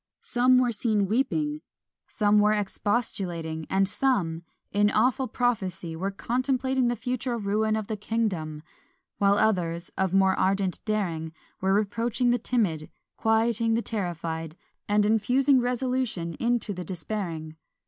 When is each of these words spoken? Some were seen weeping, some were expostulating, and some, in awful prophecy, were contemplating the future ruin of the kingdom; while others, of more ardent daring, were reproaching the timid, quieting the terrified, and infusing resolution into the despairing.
Some 0.23 0.57
were 0.57 0.71
seen 0.71 1.05
weeping, 1.05 1.61
some 2.07 2.39
were 2.39 2.53
expostulating, 2.53 3.67
and 3.69 3.87
some, 3.87 4.41
in 4.71 4.89
awful 4.89 5.27
prophecy, 5.27 5.95
were 5.95 6.09
contemplating 6.09 6.87
the 6.87 6.95
future 6.95 7.37
ruin 7.37 7.75
of 7.75 7.85
the 7.85 7.95
kingdom; 7.95 8.63
while 9.19 9.35
others, 9.37 9.89
of 9.99 10.11
more 10.11 10.33
ardent 10.35 10.83
daring, 10.85 11.33
were 11.61 11.71
reproaching 11.73 12.31
the 12.31 12.39
timid, 12.39 12.89
quieting 13.15 13.75
the 13.75 13.83
terrified, 13.83 14.57
and 14.89 15.05
infusing 15.05 15.59
resolution 15.61 16.33
into 16.39 16.73
the 16.73 16.83
despairing. 16.83 17.55